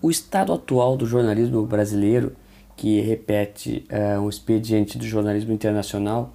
O 0.00 0.10
estado 0.10 0.52
atual 0.52 0.96
do 0.96 1.06
jornalismo 1.06 1.66
brasileiro, 1.66 2.36
que 2.76 3.00
repete 3.00 3.84
uh, 3.90 4.20
um 4.20 4.28
expediente 4.28 4.96
do 4.96 5.04
jornalismo 5.04 5.52
internacional, 5.52 6.32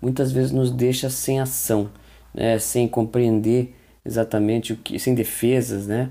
muitas 0.00 0.30
vezes 0.30 0.52
nos 0.52 0.70
deixa 0.70 1.08
sem 1.08 1.40
ação, 1.40 1.90
né, 2.34 2.58
sem 2.58 2.86
compreender 2.86 3.74
exatamente 4.04 4.74
o 4.74 4.76
que, 4.76 4.98
sem 4.98 5.14
defesas, 5.14 5.86
né, 5.86 6.10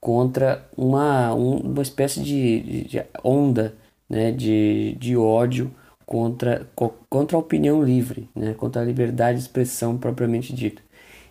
contra 0.00 0.68
uma, 0.76 1.34
um, 1.34 1.56
uma 1.56 1.82
espécie 1.82 2.20
de, 2.20 2.84
de 2.84 3.04
onda 3.24 3.74
né, 4.08 4.30
de, 4.30 4.96
de 5.00 5.16
ódio 5.16 5.74
contra, 6.06 6.68
contra 7.08 7.36
a 7.36 7.40
opinião 7.40 7.82
livre, 7.82 8.28
né, 8.34 8.54
contra 8.54 8.82
a 8.82 8.84
liberdade 8.84 9.38
de 9.38 9.44
expressão 9.44 9.98
propriamente 9.98 10.54
dita. 10.54 10.82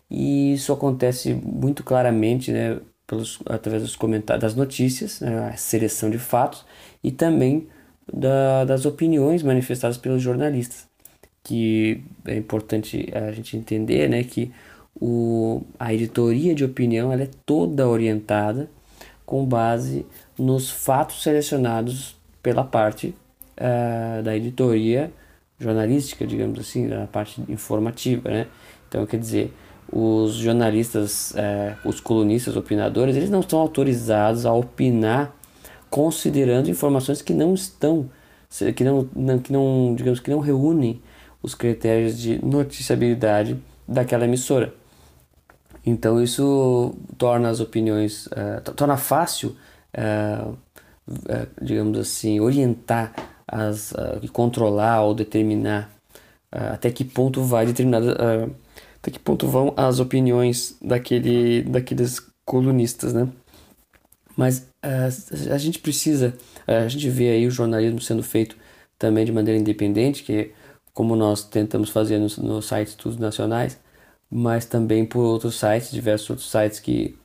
E 0.09 0.53
isso 0.53 0.73
acontece 0.73 1.33
muito 1.33 1.83
claramente 1.83 2.51
né, 2.51 2.79
pelos, 3.05 3.39
através 3.45 3.83
dos 3.83 3.95
comentários, 3.95 4.41
das 4.41 4.55
notícias, 4.55 5.19
né, 5.19 5.49
a 5.49 5.57
seleção 5.57 6.09
de 6.09 6.17
fatos 6.17 6.65
e 7.03 7.11
também 7.11 7.67
da, 8.11 8.65
das 8.65 8.85
opiniões 8.85 9.43
manifestadas 9.43 9.97
pelos 9.97 10.21
jornalistas. 10.21 10.87
Que 11.43 12.03
é 12.25 12.37
importante 12.37 13.09
a 13.13 13.31
gente 13.31 13.57
entender 13.57 14.09
né, 14.09 14.23
que 14.23 14.51
o, 14.99 15.61
a 15.77 15.93
editoria 15.93 16.55
de 16.55 16.63
opinião 16.63 17.11
ela 17.11 17.23
é 17.23 17.29
toda 17.45 17.87
orientada 17.87 18.69
com 19.25 19.45
base 19.45 20.05
nos 20.37 20.69
fatos 20.69 21.21
selecionados 21.23 22.15
pela 22.41 22.63
parte 22.63 23.15
uh, 23.57 24.23
da 24.23 24.35
editoria 24.35 25.11
jornalística, 25.59 26.27
digamos 26.27 26.59
assim, 26.59 26.87
da 26.87 27.07
parte 27.07 27.41
informativa, 27.47 28.29
né? 28.29 28.47
Então, 28.87 29.05
quer 29.05 29.17
dizer, 29.19 29.53
os 29.91 30.33
jornalistas, 30.33 31.31
uh, 31.31 31.87
os 31.87 31.99
colunistas, 31.99 32.55
opinadores, 32.55 33.15
eles 33.15 33.29
não 33.29 33.41
estão 33.41 33.59
autorizados 33.59 34.45
a 34.45 34.53
opinar 34.53 35.35
considerando 35.89 36.69
informações 36.69 37.21
que 37.21 37.33
não 37.33 37.53
estão, 37.53 38.09
que 38.75 38.83
não, 38.83 39.07
não, 39.15 39.39
que 39.39 39.53
não 39.53 39.93
digamos, 39.95 40.19
que 40.19 40.31
não 40.31 40.39
reúnem 40.39 40.99
os 41.41 41.53
critérios 41.53 42.17
de 42.17 42.43
noticiabilidade 42.43 43.59
daquela 43.87 44.25
emissora. 44.25 44.73
Então 45.85 46.21
isso 46.23 46.95
torna 47.17 47.49
as 47.49 47.59
opiniões, 47.59 48.27
uh, 48.27 48.61
torna 48.75 48.95
fácil, 48.95 49.55
uh, 49.95 50.51
uh, 50.51 51.47
digamos 51.61 51.97
assim, 51.99 52.39
orientar 52.39 53.13
as, 53.45 53.93
controlar 54.31 55.01
ou 55.01 55.13
determinar 55.13 55.91
até 56.49 56.91
que 56.91 57.03
ponto 57.03 57.41
vai 57.41 57.65
determinada, 57.65 58.49
até 59.03 59.11
que 59.11 59.19
ponto 59.19 59.45
vão 59.45 59.73
as 59.75 59.99
opiniões 59.99 60.77
daquele, 60.81 61.61
daqueles 61.63 62.21
colunistas, 62.45 63.13
né? 63.13 63.27
Mas 64.35 64.65
a 64.81 65.57
gente 65.57 65.79
precisa, 65.79 66.33
a 66.65 66.87
gente 66.87 67.09
vê 67.09 67.31
aí 67.31 67.45
o 67.45 67.51
jornalismo 67.51 67.99
sendo 67.99 68.23
feito 68.23 68.55
também 68.97 69.25
de 69.25 69.31
maneira 69.33 69.59
independente, 69.59 70.23
que 70.23 70.51
como 70.93 71.17
nós 71.17 71.43
tentamos 71.43 71.89
fazer 71.89 72.17
no, 72.17 72.27
no 72.43 72.61
site 72.61 72.89
Estudos 72.89 73.19
Nacionais, 73.19 73.77
mas 74.31 74.65
também 74.65 75.05
por 75.05 75.19
outros 75.19 75.59
sites, 75.59 75.91
diversos 75.91 76.29
outros 76.29 76.49
sites 76.49 76.79
que, 76.79 77.17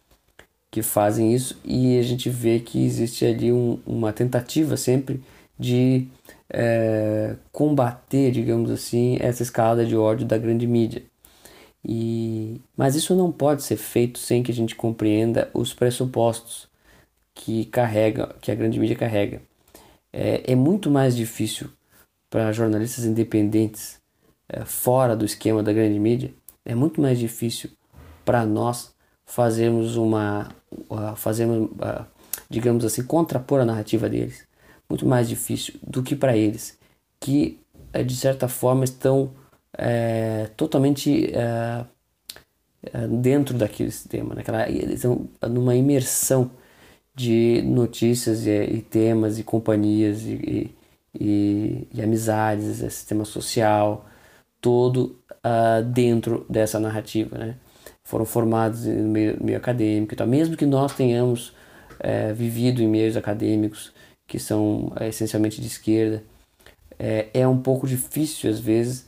que 0.73 0.83
fazem 0.83 1.33
isso, 1.33 1.57
e 1.65 1.97
a 1.99 2.03
gente 2.03 2.29
vê 2.29 2.59
que 2.59 2.85
existe 2.85 3.25
ali 3.25 3.53
um, 3.53 3.79
uma 3.87 4.13
tentativa 4.13 4.77
sempre 4.77 5.23
de 5.57 6.09
é, 6.51 7.37
combater, 7.53 8.33
digamos 8.33 8.71
assim, 8.71 9.17
essa 9.21 9.45
escalada 9.45 9.87
de 9.87 9.97
ódio 9.97 10.27
da 10.27 10.37
grande 10.37 10.67
mídia. 10.67 11.05
E, 11.85 12.61
mas 12.77 12.95
isso 12.95 13.15
não 13.15 13.31
pode 13.31 13.63
ser 13.63 13.77
feito 13.77 14.19
sem 14.19 14.43
que 14.43 14.51
a 14.51 14.55
gente 14.55 14.75
compreenda 14.75 15.51
os 15.55 15.73
pressupostos 15.73 16.69
que 17.35 17.67
carrega, 17.67 18.35
que 18.41 18.51
a 18.51 18.55
grande 18.55 18.81
mídia 18.81 18.97
carrega. 18.97 19.41
É, 20.13 20.53
é 20.53 20.55
muito 20.55 20.91
mais 20.91 21.17
difícil 21.17 21.71
para 22.29 22.53
jornalistas 22.53 23.05
independentes 23.05 24.01
é, 24.49 24.65
fora 24.65 25.15
do 25.15 25.25
esquema 25.25 25.63
da 25.63 25.73
grande 25.73 25.99
mídia 25.99 26.33
é 26.65 26.75
muito 26.75 27.01
mais 27.01 27.19
difícil 27.19 27.71
para 28.25 28.45
nós 28.45 28.95
fazermos 29.25 29.97
uma 29.97 30.49
uh, 30.91 31.17
fazermos 31.17 31.71
uh, 31.71 32.05
digamos 32.49 32.85
assim 32.85 33.03
contrapor 33.03 33.61
a 33.61 33.65
narrativa 33.65 34.09
deles 34.09 34.47
muito 34.89 35.07
mais 35.07 35.29
difícil 35.29 35.75
do 35.83 36.03
que 36.03 36.15
para 36.15 36.37
eles 36.37 36.79
que 37.19 37.59
uh, 37.95 38.05
de 38.05 38.15
certa 38.15 38.49
forma 38.49 38.85
estão 38.85 39.31
é, 39.79 40.51
totalmente 40.57 41.33
é, 41.35 41.85
dentro 43.09 43.57
daquele 43.57 43.91
sistema 43.91 44.35
naquela 44.35 44.69
eles 44.69 44.97
estão 44.97 45.29
numa 45.49 45.75
imersão 45.75 46.51
de 47.15 47.63
notícias 47.63 48.47
e, 48.47 48.51
e 48.51 48.83
temas 48.83 49.39
e 49.39 49.45
companhias 49.45 50.23
e, 50.23 50.75
e, 51.15 51.89
e 51.93 52.03
amizades 52.03 52.79
sistema 52.93 53.25
social 53.25 54.07
todo 54.61 55.19
uh, 55.45 55.83
dentro 55.83 56.45
dessa 56.49 56.79
narrativa, 56.81 57.39
né? 57.39 57.57
Foram 58.05 58.25
formados 58.25 58.85
no 58.87 59.09
meio, 59.09 59.43
meio 59.43 59.59
acadêmico, 59.59 60.15
então 60.15 60.27
mesmo 60.27 60.57
que 60.57 60.67
nós 60.67 60.95
tenhamos 60.95 61.55
é, 62.01 62.33
vivido 62.33 62.83
em 62.83 62.89
meios 62.89 63.17
acadêmicos 63.17 63.93
que 64.27 64.39
são 64.39 64.93
é, 64.99 65.09
essencialmente 65.09 65.61
de 65.61 65.67
esquerda, 65.67 66.23
é, 66.99 67.29
é 67.35 67.47
um 67.47 67.59
pouco 67.61 67.87
difícil 67.87 68.51
às 68.51 68.59
vezes 68.59 69.08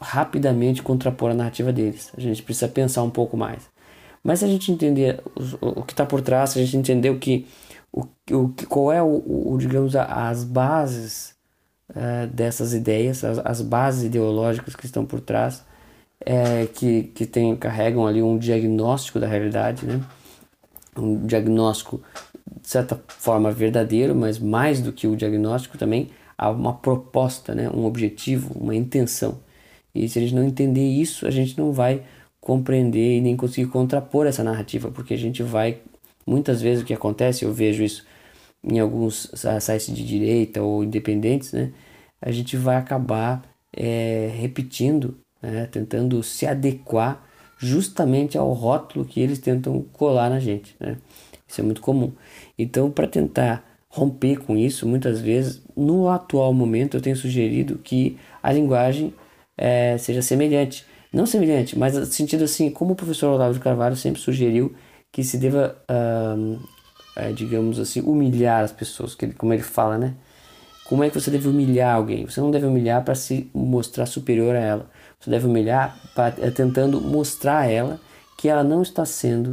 rapidamente 0.00 0.82
contrapor 0.82 1.30
a 1.30 1.34
narrativa 1.34 1.72
deles. 1.72 2.12
A 2.16 2.20
gente 2.20 2.42
precisa 2.42 2.68
pensar 2.68 3.02
um 3.02 3.10
pouco 3.10 3.36
mais. 3.36 3.62
Mas 4.22 4.38
se 4.38 4.44
a 4.44 4.48
gente 4.48 4.72
entender 4.72 5.20
o, 5.60 5.80
o 5.80 5.82
que 5.82 5.92
está 5.92 6.06
por 6.06 6.20
trás, 6.22 6.50
se 6.50 6.58
a 6.58 6.64
gente 6.64 6.76
entender 6.76 7.10
o 7.10 7.18
que, 7.18 7.46
o, 7.92 8.06
o, 8.30 8.54
qual 8.68 8.92
é 8.92 9.02
o, 9.02 9.52
o 9.52 9.56
digamos 9.58 9.94
as 9.94 10.44
bases 10.44 11.34
uh, 11.90 12.26
dessas 12.28 12.72
ideias, 12.72 13.22
as, 13.22 13.38
as, 13.38 13.60
bases 13.60 14.04
ideológicas 14.04 14.74
que 14.74 14.86
estão 14.86 15.04
por 15.04 15.20
trás, 15.20 15.62
é, 16.24 16.66
que, 16.66 17.04
que 17.14 17.26
tem, 17.26 17.54
carregam 17.54 18.06
ali 18.06 18.22
um 18.22 18.38
diagnóstico 18.38 19.20
da 19.20 19.26
realidade, 19.26 19.84
né? 19.84 20.00
um 20.96 21.26
diagnóstico 21.26 22.02
de 22.62 22.68
certa 22.68 22.98
forma 23.08 23.50
verdadeiro, 23.52 24.14
mas 24.14 24.38
mais 24.38 24.80
do 24.80 24.92
que 24.92 25.06
o 25.06 25.16
diagnóstico 25.16 25.76
também 25.76 26.10
há 26.36 26.50
uma 26.50 26.74
proposta, 26.74 27.54
né? 27.54 27.68
um 27.70 27.84
objetivo, 27.84 28.54
uma 28.58 28.74
intenção. 28.74 29.40
E 29.94 30.08
se 30.08 30.18
a 30.18 30.22
gente 30.22 30.34
não 30.34 30.44
entender 30.44 30.86
isso, 30.86 31.26
a 31.26 31.30
gente 31.30 31.56
não 31.56 31.72
vai 31.72 32.02
compreender 32.40 33.18
e 33.18 33.20
nem 33.20 33.36
conseguir 33.36 33.68
contrapor 33.70 34.26
essa 34.26 34.44
narrativa, 34.44 34.90
porque 34.90 35.14
a 35.14 35.18
gente 35.18 35.42
vai, 35.42 35.78
muitas 36.26 36.60
vezes 36.60 36.82
o 36.82 36.86
que 36.86 36.92
acontece, 36.92 37.44
eu 37.44 37.52
vejo 37.52 37.82
isso 37.82 38.04
em 38.62 38.78
alguns 38.78 39.30
sites 39.60 39.94
de 39.94 40.04
direita 40.06 40.62
ou 40.62 40.84
independentes, 40.84 41.52
né, 41.52 41.72
a 42.20 42.30
gente 42.30 42.56
vai 42.56 42.76
acabar 42.76 43.42
é, 43.72 44.30
repetindo, 44.34 45.18
né, 45.42 45.66
tentando 45.66 46.22
se 46.22 46.46
adequar 46.46 47.24
justamente 47.58 48.36
ao 48.36 48.52
rótulo 48.52 49.04
que 49.04 49.20
eles 49.20 49.38
tentam 49.38 49.82
colar 49.92 50.28
na 50.30 50.40
gente. 50.40 50.74
Né? 50.80 50.96
Isso 51.46 51.60
é 51.60 51.64
muito 51.64 51.80
comum. 51.80 52.12
Então, 52.58 52.90
para 52.90 53.06
tentar 53.06 53.64
romper 53.94 54.38
com 54.38 54.56
isso, 54.56 54.88
muitas 54.88 55.20
vezes, 55.20 55.62
no 55.76 56.08
atual 56.08 56.52
momento, 56.52 56.96
eu 56.96 57.00
tenho 57.00 57.16
sugerido 57.16 57.78
que 57.78 58.18
a 58.42 58.52
linguagem 58.52 59.14
é, 59.56 59.96
seja 59.98 60.20
semelhante. 60.20 60.84
Não 61.12 61.26
semelhante, 61.26 61.78
mas 61.78 61.94
no 61.94 62.04
sentido 62.04 62.42
assim, 62.42 62.70
como 62.70 62.94
o 62.94 62.96
professor 62.96 63.28
Olavo 63.32 63.54
de 63.54 63.60
Carvalho 63.60 63.94
sempre 63.94 64.20
sugeriu 64.20 64.74
que 65.12 65.22
se 65.22 65.38
deva 65.38 65.76
é, 67.14 67.30
digamos 67.30 67.78
assim, 67.78 68.00
humilhar 68.00 68.64
as 68.64 68.72
pessoas, 68.72 69.14
que 69.14 69.26
ele, 69.26 69.34
como 69.34 69.52
ele 69.52 69.62
fala, 69.62 69.96
né? 69.96 70.14
Como 70.86 71.04
é 71.04 71.08
que 71.08 71.18
você 71.18 71.30
deve 71.30 71.48
humilhar 71.48 71.94
alguém? 71.94 72.26
Você 72.26 72.40
não 72.40 72.50
deve 72.50 72.66
humilhar 72.66 73.04
para 73.04 73.14
se 73.14 73.48
mostrar 73.54 74.06
superior 74.06 74.56
a 74.56 74.58
ela. 74.58 74.90
Você 75.20 75.30
deve 75.30 75.46
humilhar 75.46 75.96
pra, 76.16 76.34
é, 76.40 76.50
tentando 76.50 77.00
mostrar 77.00 77.60
a 77.60 77.66
ela 77.66 78.00
que 78.36 78.48
ela 78.48 78.64
não 78.64 78.82
está 78.82 79.04
sendo 79.04 79.52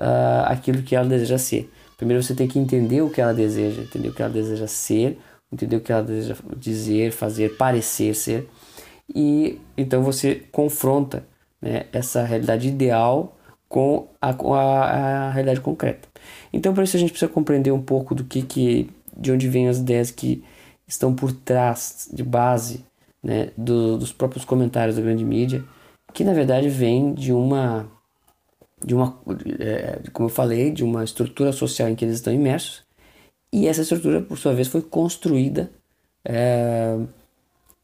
uh, 0.00 0.46
aquilo 0.46 0.82
que 0.82 0.96
ela 0.96 1.06
deseja 1.06 1.36
ser. 1.36 1.70
Primeiro 1.96 2.22
você 2.22 2.34
tem 2.34 2.48
que 2.48 2.58
entender 2.58 3.02
o 3.02 3.10
que 3.10 3.20
ela 3.20 3.32
deseja, 3.32 3.82
entender 3.82 4.08
o 4.08 4.14
que 4.14 4.22
ela 4.22 4.32
deseja 4.32 4.66
ser, 4.66 5.18
entender 5.52 5.76
o 5.76 5.80
que 5.80 5.92
ela 5.92 6.02
deseja 6.02 6.36
dizer, 6.56 7.12
fazer, 7.12 7.56
parecer 7.56 8.14
ser. 8.14 8.48
E 9.14 9.60
então 9.76 10.02
você 10.02 10.42
confronta 10.50 11.24
né, 11.60 11.86
essa 11.92 12.22
realidade 12.24 12.68
ideal 12.68 13.36
com 13.68 14.08
a, 14.20 14.32
com 14.32 14.54
a, 14.54 14.84
a 14.84 15.30
realidade 15.30 15.60
concreta. 15.60 16.08
Então, 16.52 16.72
para 16.72 16.84
isso 16.84 16.96
a 16.96 17.00
gente 17.00 17.10
precisa 17.10 17.30
compreender 17.30 17.72
um 17.72 17.82
pouco 17.82 18.14
do 18.14 18.24
que, 18.24 18.42
que 18.42 18.90
de 19.16 19.32
onde 19.32 19.48
vêm 19.48 19.68
as 19.68 19.78
ideias 19.78 20.10
que 20.10 20.44
estão 20.86 21.14
por 21.14 21.32
trás 21.32 22.08
de 22.12 22.22
base 22.22 22.84
né, 23.22 23.50
do, 23.56 23.96
dos 23.96 24.12
próprios 24.12 24.44
comentários 24.44 24.96
da 24.96 25.02
grande 25.02 25.24
mídia, 25.24 25.64
que 26.12 26.22
na 26.22 26.32
verdade 26.32 26.68
vem 26.68 27.14
de 27.14 27.32
uma 27.32 27.88
de 28.84 28.94
uma 28.94 29.18
é, 29.58 30.00
como 30.12 30.28
eu 30.28 30.32
falei 30.32 30.70
de 30.70 30.84
uma 30.84 31.02
estrutura 31.02 31.52
social 31.52 31.88
em 31.88 31.94
que 31.94 32.04
eles 32.04 32.16
estão 32.16 32.32
imersos 32.32 32.84
e 33.52 33.66
essa 33.66 33.82
estrutura 33.82 34.20
por 34.20 34.36
sua 34.36 34.52
vez 34.52 34.68
foi 34.68 34.82
construída 34.82 35.70
é, 36.24 36.98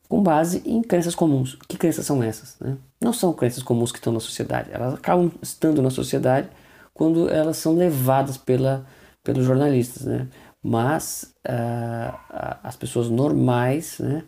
com 0.08 0.22
base 0.22 0.62
em 0.66 0.82
crenças 0.82 1.14
comuns. 1.14 1.56
Que 1.68 1.78
crenças 1.78 2.04
são 2.04 2.20
essas? 2.22 2.58
Né? 2.58 2.76
Não 3.00 3.12
são 3.12 3.32
crenças 3.32 3.62
comuns 3.62 3.92
que 3.92 3.98
estão 3.98 4.12
na 4.12 4.20
sociedade, 4.20 4.70
elas 4.72 4.94
acabam 4.94 5.30
estando 5.40 5.80
na 5.80 5.90
sociedade 5.90 6.48
quando 6.92 7.28
elas 7.30 7.56
são 7.56 7.74
levadas 7.74 8.36
pela, 8.36 8.84
pelos 9.22 9.44
jornalistas, 9.44 10.04
né? 10.04 10.28
Mas 10.62 11.32
uh, 11.48 12.58
as 12.62 12.76
pessoas 12.76 13.08
normais, 13.08 13.98
né, 13.98 14.24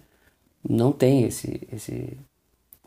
não 0.66 0.92
têm 0.92 1.24
esse, 1.24 1.68
esse 1.70 2.18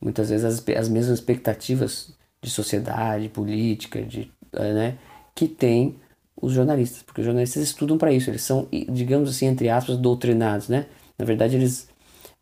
muitas 0.02 0.30
vezes 0.30 0.46
as, 0.46 0.64
as 0.76 0.90
mesmas 0.90 1.20
expectativas 1.20 2.16
de 2.46 2.52
sociedade, 2.52 3.28
política, 3.30 4.02
de, 4.02 4.32
uh, 4.54 4.74
né, 4.74 4.98
que 5.34 5.48
tem 5.48 5.96
os 6.40 6.54
jornalistas, 6.54 7.02
porque 7.02 7.22
os 7.22 7.26
jornalistas 7.26 7.64
estudam 7.64 7.98
para 7.98 8.12
isso, 8.12 8.30
eles 8.30 8.42
são, 8.42 8.68
digamos 8.72 9.30
assim, 9.30 9.48
entre 9.48 9.70
aspas, 9.70 9.98
doutrinados, 9.98 10.68
né? 10.68 10.86
Na 11.18 11.26
verdade, 11.26 11.56
eles 11.56 11.88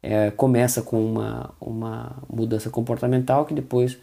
é, 0.01 0.31
começa 0.31 0.81
com 0.81 1.03
uma, 1.03 1.53
uma 1.61 2.23
mudança 2.27 2.69
comportamental 2.69 3.45
que 3.45 3.53
depois 3.53 3.93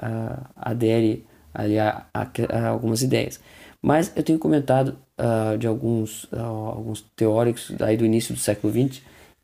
uh, 0.00 0.46
adere 0.56 1.26
ali 1.52 1.78
a, 1.78 2.06
a, 2.14 2.22
a, 2.48 2.68
algumas 2.68 3.02
ideias. 3.02 3.40
Mas 3.82 4.12
eu 4.16 4.22
tenho 4.22 4.38
comentado 4.38 4.96
uh, 5.18 5.58
de 5.58 5.66
alguns, 5.66 6.24
uh, 6.24 6.38
alguns 6.38 7.02
teóricos 7.16 7.72
aí 7.80 7.96
do 7.96 8.04
início 8.04 8.34
do 8.34 8.40
século 8.40 8.72
XX 8.72 9.02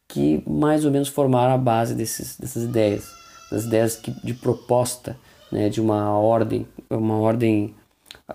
que 0.08 0.42
mais 0.48 0.84
ou 0.84 0.90
menos 0.90 1.08
formaram 1.08 1.54
a 1.54 1.58
base 1.58 1.94
desses, 1.94 2.36
dessas 2.36 2.64
ideias, 2.64 3.04
das 3.50 3.64
ideias 3.64 3.96
que, 3.96 4.10
de 4.24 4.34
proposta 4.34 5.16
né, 5.50 5.68
de 5.68 5.80
uma 5.80 6.10
ordem, 6.18 6.66
uma 6.88 7.18
ordem 7.18 7.74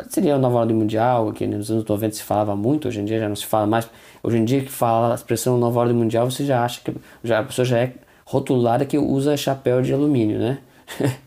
seria 0.09 0.35
a 0.35 0.37
nova 0.37 0.57
ordem 0.57 0.75
mundial, 0.75 1.31
que 1.31 1.47
nos 1.47 1.71
anos 1.71 1.85
90 1.85 2.15
se 2.15 2.23
falava 2.23 2.55
muito, 2.55 2.87
hoje 2.87 2.99
em 2.99 3.05
dia 3.05 3.19
já 3.19 3.29
não 3.29 3.35
se 3.35 3.45
fala 3.45 3.65
mais. 3.65 3.89
Hoje 4.21 4.37
em 4.37 4.45
dia 4.45 4.61
que 4.61 4.71
fala 4.71 5.11
a 5.11 5.15
expressão 5.15 5.57
nova 5.57 5.79
ordem 5.79 5.95
mundial, 5.95 6.29
você 6.29 6.45
já 6.45 6.63
acha 6.63 6.81
que 6.81 6.93
já, 7.23 7.39
a 7.39 7.43
pessoa 7.43 7.65
já 7.65 7.79
é 7.79 7.93
rotulada 8.25 8.85
que 8.85 8.97
usa 8.97 9.37
chapéu 9.37 9.81
de 9.81 9.93
alumínio, 9.93 10.39
né? 10.39 10.59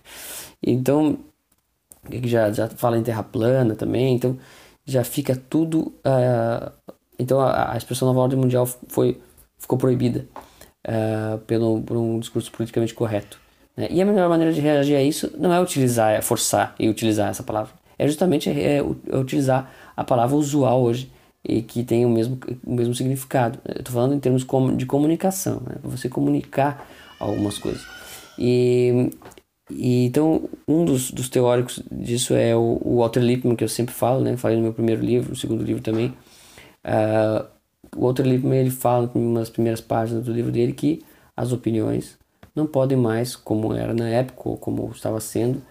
então, 0.63 1.19
já, 2.25 2.53
já 2.53 2.69
fala 2.69 2.99
em 2.99 3.03
terra 3.03 3.23
plana 3.23 3.75
também, 3.75 4.15
então 4.15 4.37
já 4.85 5.05
fica 5.05 5.37
tudo. 5.37 5.93
Uh, 6.05 6.73
então 7.19 7.41
a, 7.41 7.73
a, 7.73 7.77
expressão 7.77 8.09
nova 8.09 8.21
ordem 8.21 8.39
mundial 8.39 8.67
foi, 8.67 9.21
ficou 9.59 9.79
proibida 9.79 10.27
uh, 10.87 11.39
pelo, 11.41 11.83
por 11.83 11.97
um 11.97 12.19
discurso 12.19 12.51
politicamente 12.53 12.95
correto. 12.95 13.41
Né? 13.79 13.87
E 13.91 14.03
a 14.03 14.05
melhor 14.05 14.29
maneira 14.29 14.53
de 14.53 14.61
reagir 14.61 14.97
a 14.97 15.03
isso 15.03 15.33
não 15.39 15.53
é 15.53 15.61
utilizar, 15.61 16.13
é 16.13 16.21
forçar 16.21 16.75
e 16.79 16.89
utilizar 16.89 17.31
essa 17.31 17.43
palavra 17.43 17.79
é 17.99 18.07
justamente 18.07 18.49
é, 18.49 18.77
é, 18.77 18.83
utilizar 19.17 19.71
a 19.97 20.05
palavra 20.05 20.37
usual 20.37 20.81
hoje 20.83 21.11
e 21.45 21.63
que 21.63 21.83
tem 21.83 22.07
o 22.07 22.09
mesmo, 22.09 22.39
o 22.65 22.75
mesmo 22.75 22.95
significado. 22.95 23.59
Estou 23.69 23.93
falando 23.93 24.15
em 24.15 24.21
termos 24.21 24.47
de 24.77 24.87
comunicação, 24.87 25.63
né? 25.67 25.77
você 25.83 26.09
comunicar 26.09 26.87
algumas 27.19 27.59
coisas. 27.59 27.85
E, 28.39 29.11
e 29.71 30.07
então, 30.07 30.49
um 30.67 30.85
dos, 30.85 31.11
dos, 31.11 31.29
teóricos 31.29 31.83
disso 31.91 32.35
é 32.35 32.55
o, 32.55 32.81
o, 32.85 32.99
Walter 32.99 33.21
Lippmann, 33.21 33.57
que 33.57 33.65
eu 33.65 33.69
sempre 33.69 33.95
falo, 33.95 34.21
né? 34.21 34.37
falei 34.37 34.57
no 34.57 34.63
meu 34.63 34.73
primeiro 34.73 35.03
livro, 35.03 35.31
no 35.31 35.37
segundo 35.37 35.65
livro 35.65 35.83
também. 35.83 36.15
Uh, 36.85 37.45
o 37.97 38.03
Walter 38.03 38.25
Lippmann 38.25 38.61
ele 38.61 38.71
fala 38.71 39.11
das 39.35 39.51
primeiras 39.51 39.81
páginas 39.81 40.25
do 40.25 40.33
livro 40.33 40.53
dele 40.53 40.73
que 40.73 41.03
as 41.37 41.53
opiniões 41.53 42.19
não 42.59 42.67
podem 42.67 42.99
mais, 42.99 43.37
como 43.37 43.73
era 43.73 43.95
na 43.95 44.09
época, 44.09 44.49
ou 44.49 44.59
como 44.59 44.91
estava 44.91 45.21
sendo, 45.21 45.63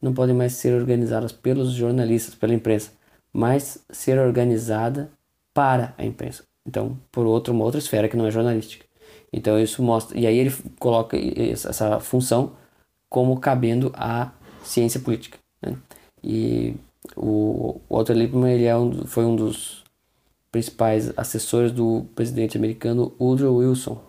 não 0.00 0.14
podem 0.14 0.34
mais 0.34 0.52
ser 0.52 0.72
organizadas 0.72 1.32
pelos 1.32 1.72
jornalistas, 1.72 2.34
pela 2.34 2.54
imprensa, 2.54 2.92
mas 3.32 3.84
ser 3.90 4.18
organizada 4.18 5.10
para 5.52 5.92
a 5.98 6.04
imprensa. 6.04 6.44
Então, 6.66 6.96
por 7.10 7.26
outra, 7.26 7.52
uma 7.52 7.64
outra 7.64 7.78
esfera 7.78 8.08
que 8.08 8.16
não 8.16 8.26
é 8.26 8.30
jornalística. 8.30 8.86
Então, 9.32 9.58
isso 9.58 9.82
mostra. 9.82 10.18
E 10.18 10.26
aí 10.26 10.38
ele 10.38 10.54
coloca 10.78 11.16
essa 11.16 11.98
função 12.00 12.52
como 13.08 13.38
cabendo 13.40 13.92
à 13.94 14.32
ciência 14.62 15.00
política. 15.00 15.38
Né? 15.60 15.76
E 16.22 16.74
o 17.16 17.80
Walter 17.90 18.14
Lippmann 18.14 18.52
ele 18.52 18.64
é 18.64 18.76
um, 18.76 19.06
foi 19.06 19.24
um 19.24 19.36
dos 19.36 19.84
principais 20.50 21.12
assessores 21.16 21.72
do 21.72 22.06
presidente 22.14 22.56
americano 22.56 23.12
Woodrow 23.20 23.56
Wilson 23.56 24.05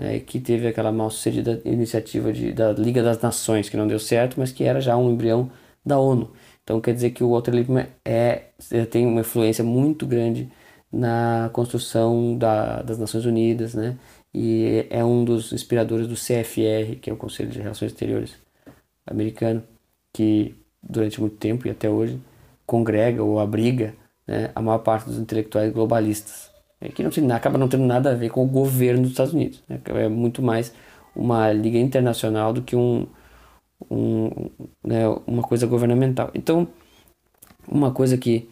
né, 0.00 0.18
que 0.18 0.40
teve 0.40 0.66
aquela 0.66 0.90
mal 0.90 1.10
sucedida 1.10 1.60
iniciativa 1.62 2.32
de, 2.32 2.52
da 2.52 2.72
Liga 2.72 3.02
das 3.02 3.20
Nações, 3.20 3.68
que 3.68 3.76
não 3.76 3.86
deu 3.86 3.98
certo, 3.98 4.40
mas 4.40 4.50
que 4.50 4.64
era 4.64 4.80
já 4.80 4.96
um 4.96 5.10
embrião 5.10 5.50
da 5.84 5.98
ONU. 5.98 6.30
Então 6.64 6.80
quer 6.80 6.94
dizer 6.94 7.10
que 7.10 7.22
o 7.22 7.30
Walter 7.32 7.50
Lippmann 7.52 7.86
é, 8.02 8.44
tem 8.90 9.06
uma 9.06 9.20
influência 9.20 9.62
muito 9.62 10.06
grande 10.06 10.50
na 10.90 11.50
construção 11.52 12.36
da, 12.38 12.80
das 12.82 12.98
Nações 12.98 13.26
Unidas, 13.26 13.74
né? 13.74 13.98
E 14.32 14.86
é 14.90 15.04
um 15.04 15.24
dos 15.24 15.52
inspiradores 15.52 16.06
do 16.08 16.14
CFR, 16.14 16.96
que 17.00 17.10
é 17.10 17.12
o 17.12 17.16
Conselho 17.16 17.50
de 17.50 17.60
Relações 17.60 17.92
Exteriores 17.92 18.34
americano, 19.06 19.62
que 20.14 20.54
durante 20.82 21.20
muito 21.20 21.36
tempo 21.36 21.66
e 21.66 21.70
até 21.70 21.90
hoje 21.90 22.18
congrega 22.64 23.22
ou 23.22 23.38
abriga 23.38 23.94
né, 24.26 24.50
a 24.54 24.62
maior 24.62 24.78
parte 24.78 25.06
dos 25.06 25.18
intelectuais 25.18 25.72
globalistas. 25.72 26.50
É 26.80 26.88
que 26.88 27.02
não 27.02 27.10
tem, 27.10 27.30
acaba 27.32 27.58
não 27.58 27.68
tendo 27.68 27.84
nada 27.84 28.10
a 28.10 28.14
ver 28.14 28.30
com 28.30 28.42
o 28.42 28.48
governo 28.48 29.02
dos 29.02 29.10
Estados 29.10 29.34
Unidos. 29.34 29.62
Né? 29.68 29.80
É 29.86 30.08
muito 30.08 30.40
mais 30.42 30.72
uma 31.14 31.52
liga 31.52 31.78
internacional 31.78 32.52
do 32.52 32.62
que 32.62 32.74
um, 32.74 33.06
um, 33.90 34.30
né, 34.82 35.06
uma 35.26 35.42
coisa 35.42 35.66
governamental. 35.66 36.30
Então, 36.34 36.66
uma 37.68 37.90
coisa 37.92 38.16
que 38.16 38.48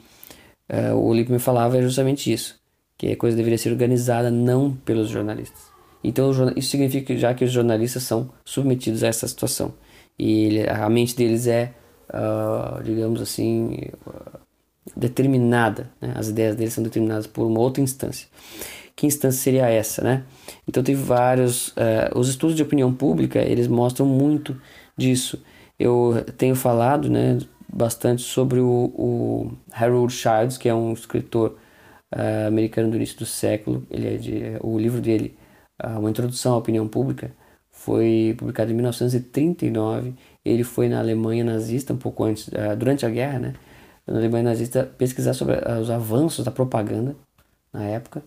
uh, 0.71 0.95
o 0.95 1.13
Lippmann 1.15 1.39
falava 1.39 1.79
é 1.79 1.83
justamente 1.83 2.33
isso, 2.33 2.61
que 2.97 3.13
a 3.13 3.17
coisa 3.17 3.37
deveria 3.37 3.59
ser 3.59 3.71
organizada 3.71 4.31
não 4.31 4.73
pelos 4.75 5.09
jornalistas. 5.09 5.69
Então, 6.03 6.31
isso 6.57 6.71
significa 6.71 7.17
já 7.17 7.35
que 7.35 7.45
os 7.45 7.51
jornalistas 7.51 8.03
são 8.03 8.31
submetidos 8.45 9.03
a 9.03 9.09
essa 9.09 9.27
situação. 9.27 9.75
E 10.19 10.45
ele, 10.45 10.69
a 10.69 10.89
mente 10.89 11.17
deles 11.17 11.47
é, 11.47 11.73
uh, 12.11 12.83
digamos 12.83 13.21
assim, 13.21 13.79
uh, 14.07 14.39
determinada, 14.97 15.91
né? 16.01 16.13
as 16.15 16.29
ideias 16.29 16.57
dele 16.57 16.71
são 16.71 16.83
determinadas 16.83 17.27
por 17.27 17.47
uma 17.47 17.61
outra 17.61 17.83
instância. 17.83 18.29
Que 18.95 19.07
instância 19.07 19.41
seria 19.41 19.69
essa, 19.69 20.03
né? 20.03 20.25
Então 20.67 20.83
tem 20.83 20.95
vários, 20.95 21.69
uh, 21.69 22.19
os 22.19 22.29
estudos 22.29 22.57
de 22.57 22.63
opinião 22.63 22.93
pública 22.93 23.39
eles 23.39 23.69
mostram 23.69 24.07
muito 24.07 24.61
disso. 24.97 25.41
Eu 25.79 26.25
tenho 26.37 26.57
falado, 26.57 27.09
né, 27.09 27.39
bastante 27.73 28.23
sobre 28.23 28.59
o, 28.59 28.93
o 28.95 29.53
Harold 29.73 30.13
Childs, 30.13 30.59
que 30.59 30.69
é 30.69 30.75
um 30.75 30.93
escritor 30.93 31.57
uh, 32.13 32.49
americano 32.49 32.91
do 32.91 32.97
início 32.97 33.19
do 33.19 33.27
século. 33.27 33.87
Ele 33.89 34.15
é 34.15 34.17
de, 34.17 34.43
o 34.61 34.77
livro 34.77 35.01
dele, 35.01 35.37
uh, 35.81 36.01
uma 36.01 36.11
introdução 36.11 36.55
à 36.55 36.57
opinião 36.57 36.89
pública, 36.89 37.31
foi 37.71 38.35
publicado 38.37 38.73
em 38.73 38.75
1939. 38.75 40.15
Ele 40.45 40.65
foi 40.65 40.89
na 40.89 40.99
Alemanha 40.99 41.45
nazista 41.45 41.93
um 41.93 41.97
pouco 41.97 42.25
antes, 42.25 42.51
durante 42.77 43.07
a 43.07 43.09
guerra, 43.09 43.39
né? 43.39 43.55
Na 44.09 44.19
Alemanha 44.19 44.45
nazista 44.45 44.85
pesquisar 44.99 45.35
sobre 45.35 45.57
os 45.81 45.91
avanços 45.91 46.45
da 46.45 46.51
propaganda 46.51 47.15
na 47.73 47.85
época 47.85 48.23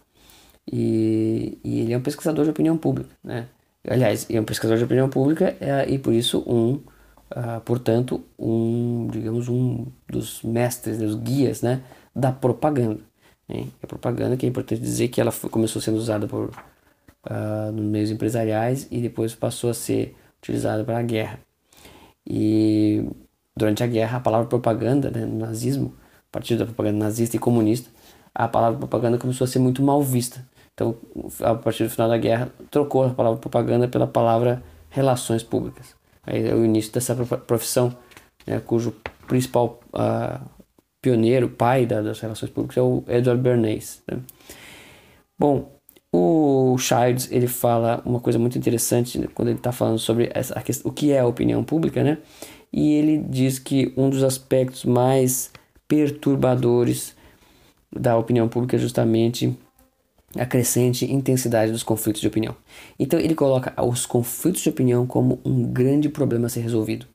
e, 0.72 1.58
e 1.64 1.82
ele 1.82 1.94
é 1.94 1.98
um 1.98 2.02
pesquisador 2.02 2.46
de 2.46 2.52
opinião 2.52 2.78
pública, 2.78 3.10
né? 3.24 3.48
Aliás, 3.88 4.28
é 4.30 4.40
um 4.40 4.44
pesquisador 4.44 4.78
de 4.78 4.84
opinião 4.84 5.10
pública 5.10 5.56
é, 5.60 5.90
e 5.90 5.98
por 5.98 6.14
isso 6.14 6.44
um, 6.46 6.74
uh, 7.32 7.60
portanto, 7.66 8.24
um, 8.38 9.08
digamos, 9.12 9.50
um 9.50 9.88
dos 10.08 10.44
mestres, 10.44 11.00
dos 11.00 11.16
guias, 11.16 11.64
né, 11.64 11.82
da 12.16 12.32
propaganda. 12.32 13.00
Né? 13.50 13.68
A 13.82 13.88
propaganda 13.88 14.38
que 14.38 14.46
é 14.46 14.50
importante 14.50 14.80
dizer 14.82 15.08
que 15.08 15.20
ela 15.20 15.32
foi, 15.32 15.50
começou 15.50 15.82
sendo 15.82 15.98
usada 15.98 16.28
por 16.28 16.52
uh, 17.26 17.72
nos 17.74 17.86
meios 17.86 18.12
empresariais 18.12 18.88
e 18.92 19.02
depois 19.02 19.34
passou 19.34 19.72
a 19.72 19.74
ser 19.74 20.16
utilizada 20.38 20.84
para 20.84 21.00
a 21.00 21.04
guerra. 21.04 21.40
E 22.26 23.04
durante 23.58 23.84
a 23.84 23.88
guerra, 23.88 24.18
a 24.18 24.22
palavra 24.22 24.48
propaganda, 24.48 25.10
né, 25.12 25.26
no 25.26 25.38
nazismo, 25.40 25.96
a 26.18 26.32
partir 26.32 26.56
da 26.56 26.66
propaganda 26.66 26.98
nazista 26.98 27.36
e 27.36 27.40
comunista, 27.40 27.90
a 28.34 28.48
palavra 28.48 28.80
propaganda 28.80 29.18
começou 29.18 29.46
a 29.46 29.48
ser 29.48 29.60
muito 29.60 29.82
mal 29.84 30.02
vista. 30.02 30.46
Então, 30.74 30.96
a 31.42 31.54
partir 31.54 31.84
do 31.84 31.90
final 31.90 32.08
da 32.08 32.18
guerra, 32.18 32.50
trocou 32.70 33.06
a 33.06 33.10
palavra 33.10 33.40
propaganda 33.40 33.88
pela 33.88 34.08
palavra 34.08 34.64
relações 34.90 35.44
públicas. 35.44 35.96
Aí 36.24 36.48
é 36.48 36.56
o 36.56 36.64
início 36.64 36.92
dessa 36.94 37.16
profissão, 37.16 37.96
né, 38.48 38.60
cujo 38.60 38.96
principal 39.28 39.80
uh, 39.94 40.40
pioneiro, 41.02 41.50
pai 41.50 41.86
da, 41.86 42.02
das 42.02 42.20
relações 42.20 42.52
públicas 42.52 42.78
é 42.78 42.82
o 42.82 43.04
Edward 43.08 43.42
Bernays. 43.42 44.02
Né? 44.10 44.20
Bom, 45.40 45.72
o 46.14 46.78
Childs 46.78 47.32
ele 47.32 47.48
fala 47.48 48.02
uma 48.06 48.20
coisa 48.20 48.38
muito 48.38 48.58
interessante 48.58 49.18
né, 49.18 49.28
quando 49.34 49.48
ele 49.48 49.58
está 49.58 49.72
falando 49.72 49.98
sobre 49.98 50.30
essa, 50.34 50.54
a 50.58 50.62
questão, 50.62 50.92
o 50.92 50.94
que 50.94 51.12
é 51.12 51.20
a 51.20 51.26
opinião 51.26 51.64
pública, 51.64 52.04
né? 52.04 52.18
E 52.72 52.94
ele 52.94 53.18
diz 53.18 53.60
que 53.60 53.94
um 53.98 54.10
dos 54.10 54.24
aspectos 54.24 54.86
mais 54.86 55.52
perturbadores 55.88 57.16
da 57.94 58.18
opinião 58.18 58.48
pública 58.48 58.78
é 58.78 58.80
justamente 58.80 59.58
a 60.38 60.46
crescente 60.46 61.12
intensidade 61.12 61.72
dos 61.72 61.84
conflitos 61.84 62.22
de 62.22 62.28
opinião. 62.28 62.56
Então 62.98 63.20
ele 63.20 63.36
coloca 63.36 63.74
os 63.84 64.06
conflitos 64.06 64.62
de 64.62 64.70
opinião 64.70 65.06
como 65.06 65.40
um 65.44 65.64
grande 65.64 66.08
problema 66.08 66.46
a 66.46 66.50
ser 66.50 66.62
resolvido. 66.62 67.06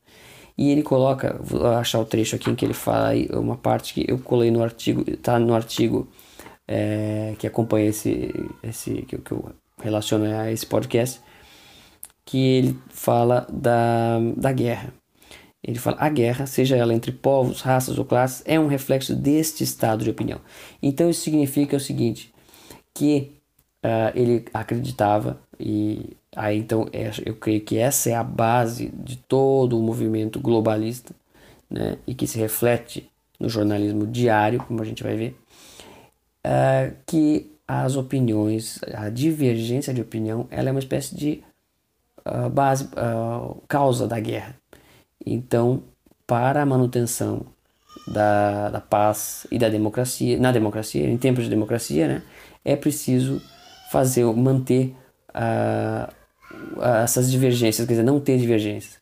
E 0.55 0.69
ele 0.71 0.83
coloca, 0.83 1.39
vou 1.39 1.65
achar 1.67 1.99
o 1.99 2.05
trecho 2.05 2.35
aqui 2.35 2.49
em 2.49 2.55
que 2.55 2.65
ele 2.65 2.73
fala 2.73 3.11
uma 3.33 3.55
parte 3.55 3.93
que 3.93 4.05
eu 4.07 4.17
colei 4.19 4.51
no 4.51 4.63
artigo, 4.63 5.03
está 5.07 5.39
no 5.39 5.53
artigo 5.53 6.07
é, 6.67 7.35
que 7.37 7.47
acompanha 7.47 7.89
esse, 7.89 8.33
esse 8.63 9.03
que, 9.03 9.17
que 9.17 9.31
eu 9.31 9.51
relaciono 9.81 10.25
a 10.25 10.51
esse 10.51 10.65
podcast, 10.65 11.19
que 12.25 12.37
ele 12.37 12.79
fala 12.89 13.47
da, 13.51 14.19
da 14.35 14.51
guerra 14.51 14.93
Ele 15.67 15.77
fala: 15.77 15.97
a 15.99 16.07
guerra, 16.07 16.45
seja 16.45 16.77
ela 16.77 16.93
entre 16.93 17.11
povos, 17.11 17.59
raças 17.59 17.99
ou 17.99 18.05
classes, 18.05 18.41
é 18.45 18.57
um 18.57 18.67
reflexo 18.67 19.13
deste 19.13 19.65
estado 19.65 20.03
de 20.03 20.09
opinião. 20.09 20.39
Então 20.81 21.09
isso 21.09 21.21
significa 21.21 21.75
o 21.75 21.79
seguinte: 21.79 22.33
que 22.93 23.33
uh, 23.83 24.15
ele 24.15 24.45
acreditava, 24.53 25.41
e 25.59 26.15
aí 26.33 26.57
então 26.57 26.87
é, 26.93 27.11
eu 27.25 27.35
creio 27.35 27.61
que 27.61 27.77
essa 27.77 28.09
é 28.09 28.15
a 28.15 28.23
base 28.23 28.87
de 28.95 29.17
todo 29.17 29.77
o 29.77 29.83
movimento 29.83 30.39
globalista, 30.39 31.13
né, 31.69 31.97
e 32.07 32.15
que 32.15 32.25
se 32.25 32.39
reflete 32.39 33.09
no 33.37 33.49
jornalismo 33.49 34.07
diário, 34.07 34.63
como 34.63 34.81
a 34.81 34.85
gente 34.85 35.03
vai 35.03 35.17
ver, 35.17 35.37
uh, 36.45 36.95
que 37.05 37.51
as 37.67 37.97
opiniões, 37.97 38.79
a 38.93 39.09
divergência 39.09 39.93
de 39.93 39.99
opinião, 39.99 40.47
ela 40.49 40.69
é 40.69 40.71
uma 40.71 40.79
espécie 40.79 41.13
de 41.13 41.43
uh, 42.25 42.49
base, 42.49 42.87
causa 43.67 44.07
da 44.07 44.17
guerra. 44.21 44.55
Então, 45.33 45.83
para 46.25 46.61
a 46.61 46.65
manutenção 46.65 47.45
da, 48.07 48.69
da 48.69 48.81
paz 48.81 49.45
e 49.51 49.57
da 49.57 49.69
democracia, 49.69 50.39
na 50.39 50.51
democracia, 50.51 51.07
em 51.09 51.17
tempos 51.17 51.43
de 51.43 51.49
democracia, 51.49 52.07
né, 52.07 52.21
é 52.63 52.75
preciso 52.75 53.41
fazer, 53.91 54.25
manter 54.25 54.95
uh, 55.29 56.11
essas 57.03 57.29
divergências, 57.31 57.85
quer 57.85 57.93
dizer, 57.93 58.03
não 58.03 58.19
ter 58.19 58.37
divergências. 58.37 58.97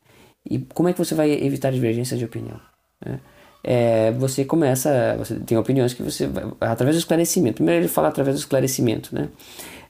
E 0.50 0.60
como 0.60 0.90
é 0.90 0.94
que 0.94 1.00
você 1.00 1.16
vai 1.16 1.32
evitar 1.32 1.72
divergências 1.72 2.20
de 2.20 2.26
opinião? 2.26 2.60
Né? 3.04 3.20
É, 3.64 4.12
você 4.12 4.46
começa, 4.46 5.16
você 5.18 5.40
tem 5.40 5.58
opiniões 5.58 5.94
que 5.94 6.04
você 6.04 6.28
vai, 6.28 6.44
através 6.62 6.96
do 6.96 7.00
esclarecimento. 7.00 7.56
Primeiro 7.56 7.82
ele 7.82 7.88
fala 7.88 8.10
através 8.10 8.36
do 8.36 8.40
esclarecimento, 8.40 9.14
né? 9.16 9.30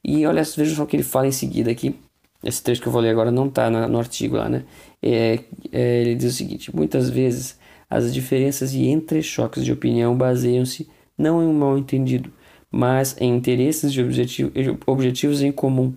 E 0.02 0.26
olha, 0.26 0.44
veja 0.44 0.74
só 0.74 0.84
o 0.84 0.88
que 0.88 0.96
ele 0.96 1.04
fala 1.04 1.28
em 1.28 1.32
seguida 1.32 1.70
aqui. 1.70 2.00
Esse 2.46 2.62
trecho 2.62 2.82
que 2.82 2.88
eu 2.88 2.92
vou 2.92 3.02
ler 3.02 3.10
agora 3.10 3.32
não 3.32 3.48
está 3.48 3.70
no 3.70 3.98
artigo 3.98 4.38
lá, 4.38 4.48
né? 4.48 4.64
É, 5.02 5.40
é, 5.72 6.02
ele 6.02 6.16
diz 6.16 6.34
o 6.34 6.38
seguinte: 6.38 6.76
muitas 6.76 7.10
vezes 7.10 7.60
as 7.90 8.14
diferenças 8.14 8.74
e 8.74 8.88
entrechoques 8.88 9.66
de 9.66 9.72
opinião 9.72 10.16
baseiam-se 10.16 10.88
não 11.18 11.42
em 11.42 11.48
um 11.48 11.54
mal 11.54 11.78
entendido, 11.78 12.32
mas 12.72 13.16
em 13.20 13.36
interesses 13.36 13.92
e 13.92 14.02
objetivo, 14.02 14.52
objetivos 14.86 15.42
em 15.42 15.52
comum. 15.52 15.94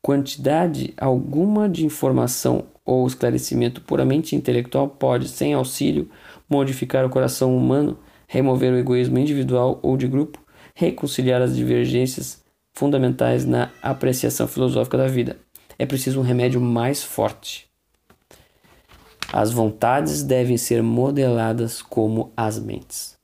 Quantidade 0.00 0.92
alguma 0.96 1.68
de 1.68 1.84
informação 1.84 2.64
ou 2.84 3.06
esclarecimento 3.06 3.80
puramente 3.80 4.34
intelectual 4.34 4.88
pode, 4.88 5.28
sem 5.28 5.54
auxílio, 5.54 6.10
modificar 6.48 7.04
o 7.04 7.10
coração 7.10 7.56
humano, 7.56 7.98
remover 8.26 8.72
o 8.72 8.78
egoísmo 8.78 9.18
individual 9.18 9.78
ou 9.82 9.96
de 9.96 10.08
grupo, 10.08 10.40
reconciliar 10.74 11.40
as 11.40 11.54
divergências 11.54 12.42
fundamentais 12.72 13.44
na 13.44 13.70
apreciação 13.82 14.48
filosófica 14.48 14.96
da 14.96 15.06
vida. 15.06 15.36
É 15.82 15.84
preciso 15.84 16.20
um 16.20 16.22
remédio 16.22 16.60
mais 16.60 17.02
forte. 17.02 17.66
As 19.32 19.50
vontades 19.50 20.22
devem 20.22 20.56
ser 20.56 20.80
modeladas 20.80 21.82
como 21.82 22.30
as 22.36 22.56
mentes. 22.56 23.16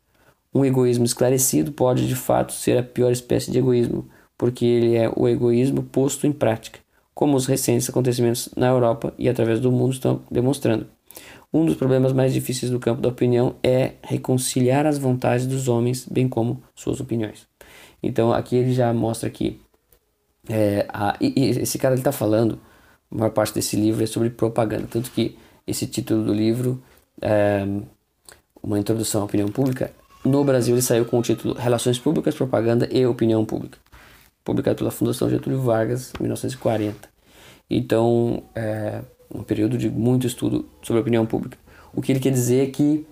Um 0.52 0.64
egoísmo 0.64 1.04
esclarecido 1.04 1.70
pode 1.70 2.08
de 2.08 2.16
fato 2.16 2.52
ser 2.52 2.76
a 2.76 2.82
pior 2.82 3.12
espécie 3.12 3.52
de 3.52 3.58
egoísmo, 3.58 4.08
porque 4.36 4.64
ele 4.64 4.96
é 4.96 5.08
o 5.14 5.28
egoísmo 5.28 5.84
posto 5.84 6.26
em 6.26 6.32
prática, 6.32 6.80
como 7.14 7.36
os 7.36 7.46
recentes 7.46 7.88
acontecimentos 7.88 8.48
na 8.56 8.66
Europa 8.66 9.14
e 9.16 9.28
através 9.28 9.60
do 9.60 9.70
mundo 9.70 9.92
estão 9.92 10.22
demonstrando. 10.28 10.88
Um 11.54 11.64
dos 11.64 11.76
problemas 11.76 12.12
mais 12.12 12.34
difíceis 12.34 12.72
do 12.72 12.80
campo 12.80 13.00
da 13.00 13.08
opinião 13.08 13.54
é 13.62 13.92
reconciliar 14.02 14.84
as 14.84 14.98
vontades 14.98 15.46
dos 15.46 15.68
homens, 15.68 16.08
bem 16.10 16.28
como 16.28 16.60
suas 16.74 16.98
opiniões. 16.98 17.46
Então 18.02 18.32
aqui 18.32 18.56
ele 18.56 18.72
já 18.72 18.92
mostra 18.92 19.30
que 19.30 19.60
é, 20.48 20.86
a, 20.92 21.16
e, 21.20 21.50
esse 21.60 21.78
cara 21.78 21.94
está 21.94 22.12
falando, 22.12 22.58
a 23.10 23.16
maior 23.16 23.30
parte 23.30 23.54
desse 23.54 23.76
livro 23.76 24.02
é 24.02 24.06
sobre 24.06 24.30
propaganda, 24.30 24.86
tanto 24.90 25.10
que 25.10 25.36
esse 25.66 25.86
título 25.86 26.24
do 26.24 26.32
livro, 26.32 26.82
é, 27.20 27.66
uma 28.62 28.78
introdução 28.78 29.22
à 29.22 29.24
opinião 29.24 29.48
pública, 29.48 29.92
no 30.24 30.44
Brasil 30.44 30.74
ele 30.74 30.82
saiu 30.82 31.04
com 31.04 31.18
o 31.18 31.22
título 31.22 31.54
Relações 31.54 31.98
Públicas, 31.98 32.34
Propaganda 32.34 32.88
e 32.90 33.06
Opinião 33.06 33.44
Pública, 33.44 33.78
publicado 34.44 34.76
pela 34.76 34.90
Fundação 34.90 35.28
Getúlio 35.28 35.60
Vargas, 35.60 36.12
em 36.18 36.22
1940. 36.22 37.08
Então, 37.70 38.42
é 38.54 39.02
um 39.32 39.42
período 39.42 39.76
de 39.76 39.90
muito 39.90 40.26
estudo 40.26 40.68
sobre 40.82 41.00
opinião 41.00 41.26
pública. 41.26 41.58
O 41.94 42.00
que 42.00 42.12
ele 42.12 42.20
quer 42.20 42.32
dizer 42.32 42.68
é 42.68 42.70
que, 42.70 43.06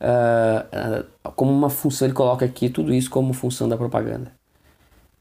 uh, 0.00 1.04
uh, 1.28 1.32
como 1.32 1.52
uma 1.52 1.68
função, 1.68 2.06
ele 2.06 2.14
coloca 2.14 2.44
aqui 2.44 2.70
tudo 2.70 2.92
isso 2.92 3.10
como 3.10 3.32
função 3.32 3.68
da 3.68 3.76
propaganda. 3.76 4.32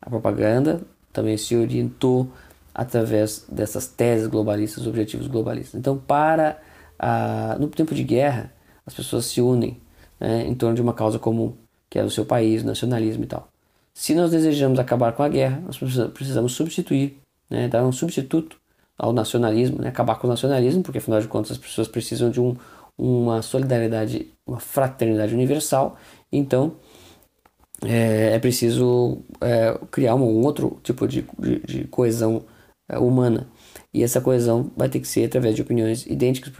A 0.02 0.10
propaganda 0.10 0.82
também 1.18 1.36
se 1.36 1.56
orientou 1.56 2.30
através 2.76 3.44
dessas 3.50 3.88
teses 3.88 4.28
globalistas, 4.28 4.86
objetivos 4.86 5.26
globalistas. 5.26 5.74
Então, 5.74 5.98
para 5.98 6.60
uh, 7.02 7.60
no 7.60 7.68
tempo 7.70 7.96
de 7.96 8.04
guerra, 8.04 8.54
as 8.86 8.94
pessoas 8.94 9.26
se 9.26 9.42
unem 9.42 9.82
né, 10.20 10.46
em 10.46 10.54
torno 10.54 10.76
de 10.76 10.82
uma 10.82 10.94
causa 10.94 11.18
comum, 11.18 11.56
que 11.90 11.98
é 11.98 12.04
o 12.04 12.10
seu 12.12 12.24
país, 12.24 12.64
nacionalismo 12.64 13.24
e 13.24 13.28
tal. 13.28 13.48
Se 13.96 14.14
nós 14.14 14.30
desejamos 14.30 14.78
acabar 14.78 15.12
com 15.14 15.24
a 15.24 15.28
guerra, 15.28 15.60
nós 15.66 15.80
precisamos 16.14 16.52
substituir, 16.52 17.18
né, 17.50 17.68
dar 17.68 17.84
um 17.84 17.92
substituto 17.92 18.58
ao 18.96 19.12
nacionalismo, 19.12 19.82
né, 19.82 19.90
acabar 19.90 20.20
com 20.20 20.28
o 20.28 20.30
nacionalismo, 20.30 20.84
porque 20.84 21.00
afinal 21.00 21.20
de 21.20 21.28
contas 21.28 21.54
as 21.54 21.58
pessoas 21.58 21.88
precisam 21.88 22.30
de 22.30 22.40
um, 22.40 22.56
uma 22.96 23.42
solidariedade, 23.42 24.32
uma 24.46 24.60
fraternidade 24.60 25.34
universal. 25.34 25.98
Então 26.32 26.74
é, 27.84 28.34
é 28.34 28.40
preciso 28.40 29.24
é, 29.42 29.78
criar 29.92 30.16
um, 30.16 30.24
um, 30.24 30.44
outro 30.44 30.80
tipo 30.84 31.08
de, 31.08 31.26
de, 31.40 31.60
de 31.60 31.84
coesão 31.86 32.44
é, 32.90 32.98
humana. 32.98 33.48
E 33.94 34.04
essa 34.04 34.22
coesão 34.22 34.72
vai 34.76 34.90
ter 34.90 35.00
que 35.00 35.08
ser 35.08 35.26
através 35.26 35.56
de 35.56 35.62
opiniões 35.62 36.06
idênticas 36.06 36.54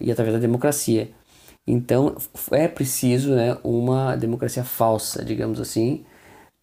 e 0.00 0.10
através 0.10 0.34
da 0.34 0.40
democracia. 0.40 1.10
Então 1.66 2.16
é 2.50 2.66
preciso 2.66 3.34
né, 3.34 3.58
uma 3.62 4.16
democracia 4.16 4.64
falsa, 4.64 5.22
digamos 5.24 5.60
assim, 5.60 6.04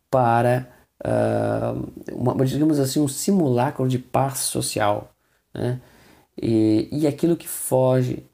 para 0.10 0.68
uh, 1.06 1.92
uma, 2.12 2.46
digamos 2.46 2.80
assim, 2.80 3.00
um 3.00 3.08
simulacro 3.08 3.88
de 3.88 4.00
paz 4.00 4.40
social. 4.40 5.12
Né? 5.54 5.80
E, 6.42 6.90
e 6.92 7.08
aquilo 7.08 7.38
que 7.38 7.48
foge 7.48 8.26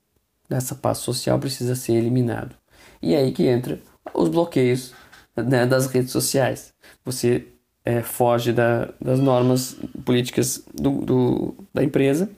dessa 0.50 0.75
paz 0.75 1.00
social 1.00 1.39
precisa 1.39 1.75
ser 1.75 1.93
eliminado. 1.93 2.55
E 3.01 3.15
é 3.15 3.17
aí 3.17 3.31
que 3.31 3.48
entra 3.48 3.81
os 4.13 4.29
bloqueios 4.29 4.93
né, 5.36 5.65
das 5.65 5.88
redes 5.88 6.12
sociais. 6.12 6.74
Você 7.03 7.48
é, 7.84 8.01
foge 8.01 8.51
da, 8.51 8.89
das 9.00 9.20
normas 9.20 9.77
políticas 10.05 10.63
do, 10.74 10.91
do, 11.01 11.55
da 11.74 11.84
empresa 11.84 12.29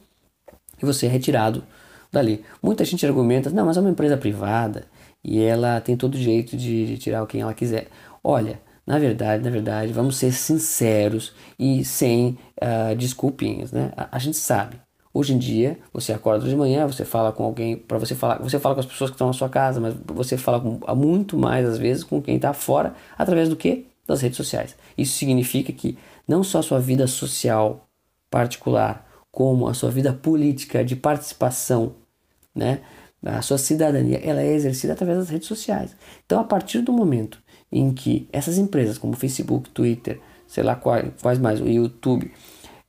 e 0.81 0.85
você 0.85 1.05
é 1.05 1.09
retirado 1.09 1.63
dali. 2.11 2.43
Muita 2.61 2.85
gente 2.85 3.05
argumenta, 3.05 3.49
não, 3.49 3.65
mas 3.65 3.77
é 3.77 3.79
uma 3.79 3.89
empresa 3.89 4.17
privada 4.17 4.85
e 5.23 5.41
ela 5.41 5.79
tem 5.81 5.97
todo 5.97 6.17
jeito 6.17 6.55
de, 6.57 6.85
de 6.85 6.97
tirar 6.97 7.25
quem 7.25 7.41
ela 7.41 7.53
quiser. 7.53 7.87
Olha, 8.23 8.59
na 8.85 8.99
verdade, 8.99 9.43
na 9.43 9.49
verdade, 9.49 9.93
vamos 9.93 10.17
ser 10.17 10.31
sinceros 10.33 11.33
e 11.57 11.85
sem 11.85 12.37
uh, 12.61 12.95
desculpinhas, 12.95 13.71
né? 13.71 13.91
A, 13.95 14.17
a, 14.17 14.19
gente 14.19 14.37
sabe. 14.37 14.75
Hoje 15.13 15.33
em 15.33 15.37
dia, 15.37 15.77
você 15.91 16.11
acorda 16.11 16.47
de 16.47 16.55
manhã, 16.55 16.87
você 16.87 17.05
fala 17.05 17.31
com 17.31 17.43
alguém, 17.43 17.77
para 17.77 17.99
você 17.99 18.15
falar, 18.15 18.39
você 18.39 18.57
fala 18.57 18.75
com 18.75 18.81
as 18.81 18.87
pessoas 18.87 19.11
que 19.11 19.15
estão 19.15 19.27
na 19.27 19.33
sua 19.33 19.49
casa, 19.49 19.79
mas 19.79 19.93
você 20.07 20.37
fala 20.37 20.59
com, 20.59 20.79
muito 20.95 21.37
mais 21.37 21.67
às 21.67 21.77
vezes 21.77 22.03
com 22.03 22.21
quem 22.21 22.37
está 22.37 22.53
fora, 22.53 22.95
através 23.17 23.47
do 23.47 23.55
que? 23.55 23.87
Das 24.07 24.21
redes 24.21 24.37
sociais. 24.37 24.75
Isso 24.97 25.17
significa 25.17 25.71
que 25.71 25.97
não 26.27 26.43
só 26.43 26.59
a 26.59 26.63
sua 26.63 26.79
vida 26.79 27.05
social 27.05 27.87
particular, 28.29 29.07
como 29.31 29.67
a 29.67 29.73
sua 29.73 29.91
vida 29.91 30.11
política 30.13 30.83
de 30.83 30.95
participação 30.95 31.95
né? 32.53 32.81
A 33.25 33.41
sua 33.41 33.57
cidadania 33.57 34.17
ela 34.17 34.41
é 34.41 34.53
exercida 34.53 34.93
através 34.93 35.17
das 35.17 35.29
redes 35.29 35.47
sociais. 35.47 35.95
Então, 36.25 36.39
a 36.39 36.43
partir 36.43 36.81
do 36.81 36.91
momento 36.91 37.41
em 37.71 37.93
que 37.93 38.27
essas 38.31 38.57
empresas 38.57 38.97
como 38.97 39.15
Facebook, 39.15 39.69
Twitter, 39.69 40.19
sei 40.45 40.63
lá 40.63 40.75
quais 40.75 41.39
mais, 41.39 41.61
o 41.61 41.67
YouTube, 41.67 42.31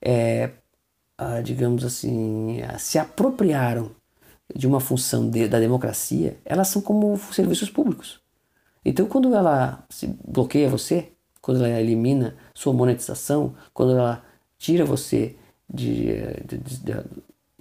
é, 0.02 0.50
ah, 1.16 1.40
digamos 1.40 1.84
assim, 1.84 2.60
se 2.78 2.98
apropriaram 2.98 3.90
de 4.54 4.66
uma 4.66 4.80
função 4.80 5.30
de, 5.30 5.48
da 5.48 5.58
democracia, 5.58 6.36
elas 6.44 6.68
são 6.68 6.82
como 6.82 7.16
serviços 7.32 7.70
públicos. 7.70 8.20
Então, 8.84 9.06
quando 9.06 9.34
ela 9.34 9.84
se 9.88 10.06
bloqueia 10.26 10.68
você, 10.68 11.08
quando 11.40 11.64
ela 11.64 11.80
elimina 11.80 12.36
sua 12.54 12.72
monetização, 12.72 13.54
quando 13.72 13.92
ela 13.92 14.22
tira 14.58 14.84
você 14.84 15.36
de, 15.72 16.06
de, 16.44 16.58
de, 16.58 16.94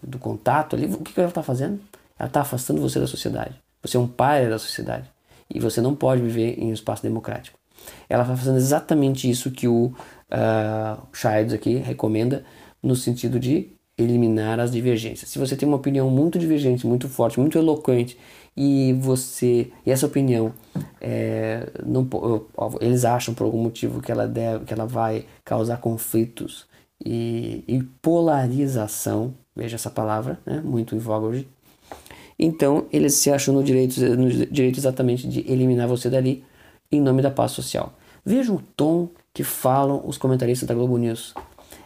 do 0.01 0.19
contato 0.19 0.75
ali, 0.75 0.85
o 0.87 0.97
que, 0.99 1.13
que 1.13 1.19
ela 1.19 1.29
está 1.29 1.43
fazendo? 1.43 1.79
Ela 2.17 2.27
está 2.27 2.41
afastando 2.41 2.81
você 2.81 2.99
da 2.99 3.07
sociedade. 3.07 3.55
Você 3.81 3.97
é 3.97 3.99
um 3.99 4.07
pai 4.07 4.49
da 4.49 4.59
sociedade. 4.59 5.09
E 5.49 5.59
você 5.59 5.81
não 5.81 5.95
pode 5.95 6.21
viver 6.21 6.59
em 6.59 6.69
um 6.69 6.73
espaço 6.73 7.03
democrático. 7.03 7.57
Ela 8.07 8.23
está 8.23 8.35
fazendo 8.35 8.57
exatamente 8.57 9.29
isso 9.29 9.51
que 9.51 9.67
o 9.67 9.93
uh, 10.31 11.53
aqui 11.53 11.75
recomenda, 11.75 12.43
no 12.83 12.95
sentido 12.95 13.39
de 13.39 13.69
eliminar 13.97 14.59
as 14.59 14.71
divergências. 14.71 15.29
Se 15.29 15.39
você 15.39 15.55
tem 15.55 15.67
uma 15.67 15.77
opinião 15.77 16.09
muito 16.09 16.37
divergente, 16.37 16.85
muito 16.85 17.07
forte, 17.07 17.39
muito 17.39 17.57
eloquente, 17.57 18.17
e 18.55 18.93
você 18.99 19.71
e 19.85 19.91
essa 19.91 20.05
opinião 20.05 20.53
é, 21.01 21.71
não, 21.85 22.07
eles 22.81 23.05
acham 23.05 23.33
por 23.33 23.45
algum 23.45 23.61
motivo 23.61 24.01
que 24.01 24.11
ela 24.11 24.27
deve, 24.27 24.65
que 24.65 24.73
ela 24.73 24.85
vai 24.85 25.25
causar 25.43 25.77
conflitos 25.77 26.65
e, 27.03 27.63
e 27.67 27.83
polarização, 28.01 29.33
veja 29.55 29.75
essa 29.75 29.89
palavra, 29.89 30.39
né, 30.45 30.61
muito 30.63 30.95
em 30.95 30.99
voga 30.99 31.25
hoje, 31.25 31.47
Então 32.37 32.85
eles 32.91 33.13
se 33.13 33.31
acham 33.31 33.53
no 33.53 33.63
direito, 33.63 33.99
no 33.99 34.29
direito 34.29 34.79
exatamente 34.79 35.27
de 35.27 35.39
eliminar 35.51 35.87
você 35.87 36.09
dali 36.09 36.43
em 36.91 37.01
nome 37.01 37.21
da 37.21 37.31
paz 37.31 37.51
social. 37.51 37.93
Veja 38.25 38.51
o 38.53 38.61
tom 38.75 39.09
que 39.33 39.43
falam 39.43 40.01
os 40.05 40.17
comentaristas 40.17 40.67
da 40.67 40.73
Globo 40.73 40.97
News. 40.97 41.33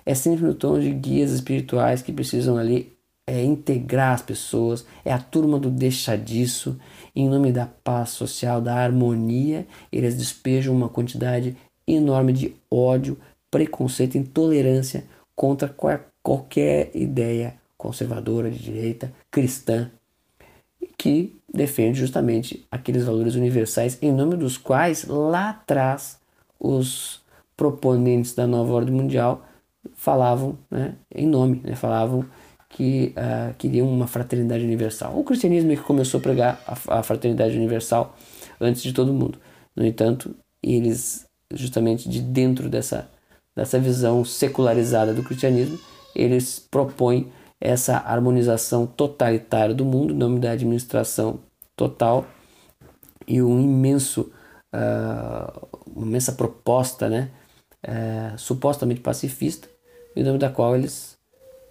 É 0.07 0.15
sempre 0.15 0.45
no 0.45 0.53
tom 0.53 0.79
de 0.79 0.89
guias 0.93 1.31
espirituais 1.31 2.01
que 2.01 2.13
precisam 2.13 2.55
ali 2.55 2.97
é, 3.27 3.43
integrar 3.43 4.13
as 4.13 4.21
pessoas, 4.21 4.85
é 5.03 5.11
a 5.11 5.19
turma 5.19 5.59
do 5.59 5.69
deixa 5.69 6.15
disso, 6.17 6.79
em 7.13 7.27
nome 7.27 7.51
da 7.51 7.65
paz 7.65 8.11
social, 8.11 8.61
da 8.61 8.73
harmonia, 8.73 9.67
eles 9.91 10.15
despejam 10.15 10.73
uma 10.73 10.87
quantidade 10.87 11.57
enorme 11.85 12.31
de 12.31 12.55
ódio, 12.71 13.17
preconceito, 13.51 14.17
intolerância 14.17 15.03
contra 15.35 15.75
qualquer 16.23 16.89
ideia 16.95 17.55
conservadora, 17.77 18.49
de 18.49 18.59
direita, 18.59 19.11
cristã, 19.29 19.91
que 20.97 21.35
defende 21.53 21.99
justamente 21.99 22.65
aqueles 22.71 23.03
valores 23.03 23.35
universais 23.35 23.97
em 24.01 24.13
nome 24.13 24.37
dos 24.37 24.57
quais 24.57 25.05
lá 25.05 25.49
atrás 25.49 26.17
os 26.57 27.19
proponentes 27.57 28.33
da 28.33 28.47
nova 28.47 28.71
ordem 28.71 28.95
mundial 28.95 29.43
falavam 29.95 30.57
né, 30.69 30.95
em 31.13 31.27
nome, 31.27 31.61
né, 31.63 31.75
falavam 31.75 32.25
que 32.69 33.13
uh, 33.17 33.53
queriam 33.57 33.89
uma 33.89 34.07
fraternidade 34.07 34.63
universal. 34.63 35.17
O 35.17 35.23
cristianismo 35.23 35.71
é 35.71 35.75
que 35.75 35.83
começou 35.83 36.19
a 36.19 36.21
pregar 36.21 36.61
a, 36.67 36.99
a 36.99 37.03
fraternidade 37.03 37.55
universal 37.55 38.15
antes 38.59 38.83
de 38.83 38.93
todo 38.93 39.13
mundo. 39.13 39.39
No 39.75 39.85
entanto, 39.85 40.35
eles, 40.61 41.25
justamente 41.53 42.09
de 42.09 42.21
dentro 42.21 42.67
dessa, 42.69 43.09
dessa 43.55 43.79
visão 43.79 44.25
secularizada 44.25 45.13
do 45.13 45.23
cristianismo, 45.23 45.79
eles 46.15 46.59
propõem 46.59 47.31
essa 47.59 47.97
harmonização 47.97 48.85
totalitária 48.85 49.73
do 49.73 49.85
mundo, 49.85 50.13
em 50.13 50.17
nome 50.17 50.39
da 50.39 50.51
administração 50.51 51.39
total 51.75 52.25
e 53.27 53.41
um 53.41 53.59
imenso, 53.59 54.31
uh, 54.73 55.67
uma 55.95 56.05
imensa 56.05 56.31
proposta, 56.31 57.09
né, 57.09 57.29
uh, 57.85 58.37
supostamente 58.37 59.01
pacifista, 59.01 59.67
em 60.17 60.23
nome 60.23 60.39
da 60.39 60.49
qual 60.49 60.75
eles 60.75 61.17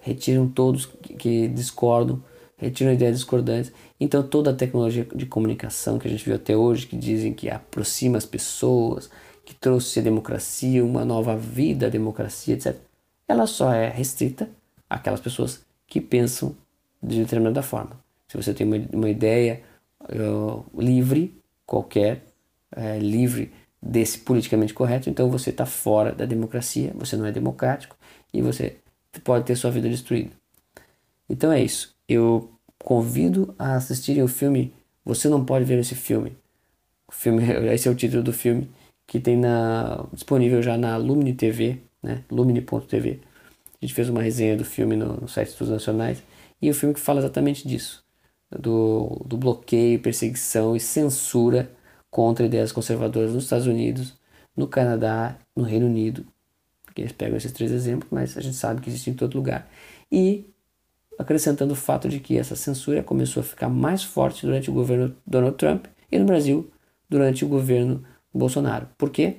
retiram 0.00 0.48
todos 0.48 0.86
que 0.86 1.48
discordam, 1.48 2.22
retiram 2.56 2.92
ideias 2.92 3.16
discordantes. 3.16 3.72
Então 3.98 4.22
toda 4.22 4.50
a 4.50 4.54
tecnologia 4.54 5.06
de 5.14 5.26
comunicação 5.26 5.98
que 5.98 6.06
a 6.06 6.10
gente 6.10 6.24
viu 6.24 6.36
até 6.36 6.56
hoje, 6.56 6.86
que 6.86 6.96
dizem 6.96 7.34
que 7.34 7.50
aproxima 7.50 8.16
as 8.16 8.24
pessoas, 8.24 9.10
que 9.44 9.54
trouxe 9.54 9.98
a 9.98 10.02
democracia, 10.02 10.84
uma 10.84 11.04
nova 11.04 11.36
vida 11.36 11.86
à 11.86 11.88
democracia, 11.88 12.54
etc., 12.54 12.76
ela 13.28 13.46
só 13.46 13.72
é 13.72 13.88
restrita 13.88 14.48
àquelas 14.88 15.20
pessoas 15.20 15.64
que 15.86 16.00
pensam 16.00 16.54
de 17.02 17.18
determinada 17.18 17.62
forma. 17.62 17.98
Se 18.28 18.36
você 18.36 18.54
tem 18.54 18.66
uma, 18.66 18.76
uma 18.92 19.10
ideia 19.10 19.62
uh, 20.02 20.64
livre, 20.80 21.36
qualquer, 21.64 22.22
uh, 22.76 22.98
livre 23.00 23.52
desse 23.82 24.18
politicamente 24.18 24.72
correto, 24.72 25.10
então 25.10 25.28
você 25.28 25.50
está 25.50 25.66
fora 25.66 26.12
da 26.12 26.24
democracia, 26.24 26.92
você 26.94 27.16
não 27.16 27.26
é 27.26 27.32
democrático 27.32 27.95
e 28.36 28.42
você 28.42 28.76
pode 29.24 29.46
ter 29.46 29.56
sua 29.56 29.70
vida 29.70 29.88
destruída. 29.88 30.30
Então 31.28 31.50
é 31.50 31.62
isso. 31.62 31.96
Eu 32.06 32.50
convido 32.78 33.54
a 33.58 33.76
assistirem 33.76 34.22
o 34.22 34.28
filme 34.28 34.72
Você 35.04 35.28
Não 35.28 35.44
Pode 35.44 35.64
Ver 35.64 35.78
Esse 35.78 35.94
Filme. 35.94 36.36
O 37.08 37.12
filme 37.12 37.42
esse 37.72 37.88
é 37.88 37.90
o 37.90 37.94
título 37.94 38.22
do 38.22 38.32
filme 38.32 38.70
que 39.06 39.18
tem 39.18 39.36
na, 39.36 40.04
disponível 40.12 40.62
já 40.62 40.76
na 40.76 40.96
Lumine 40.96 41.32
TV, 41.32 41.78
né? 42.02 42.22
lumine.tv. 42.30 43.20
A 43.80 43.84
gente 43.84 43.94
fez 43.94 44.08
uma 44.08 44.22
resenha 44.22 44.56
do 44.56 44.64
filme 44.64 44.96
no, 44.96 45.14
no 45.14 45.28
site 45.28 45.56
dos 45.56 45.68
Nacionais 45.68 46.22
e 46.60 46.68
o 46.68 46.74
filme 46.74 46.94
que 46.94 47.00
fala 47.00 47.20
exatamente 47.20 47.66
disso, 47.66 48.04
do, 48.50 49.22
do 49.24 49.36
bloqueio, 49.36 50.00
perseguição 50.00 50.74
e 50.74 50.80
censura 50.80 51.70
contra 52.10 52.46
ideias 52.46 52.72
conservadoras 52.72 53.32
nos 53.32 53.44
Estados 53.44 53.66
Unidos, 53.66 54.14
no 54.56 54.66
Canadá, 54.66 55.38
no 55.54 55.62
Reino 55.62 55.86
Unido 55.86 56.26
que 56.96 57.02
eles 57.02 57.12
pegam 57.12 57.36
esses 57.36 57.52
três 57.52 57.70
exemplos, 57.70 58.08
mas 58.10 58.38
a 58.38 58.40
gente 58.40 58.56
sabe 58.56 58.80
que 58.80 58.88
existe 58.88 59.10
em 59.10 59.14
todo 59.14 59.36
lugar. 59.36 59.68
E 60.10 60.46
acrescentando 61.18 61.74
o 61.74 61.76
fato 61.76 62.08
de 62.08 62.18
que 62.18 62.38
essa 62.38 62.56
censura 62.56 63.02
começou 63.02 63.42
a 63.42 63.44
ficar 63.44 63.68
mais 63.68 64.02
forte 64.02 64.46
durante 64.46 64.70
o 64.70 64.72
governo 64.72 65.14
Donald 65.26 65.56
Trump 65.56 65.84
e 66.10 66.18
no 66.18 66.24
Brasil 66.24 66.70
durante 67.08 67.44
o 67.44 67.48
governo 67.48 68.02
Bolsonaro. 68.32 68.88
Por 68.96 69.10
quê? 69.10 69.36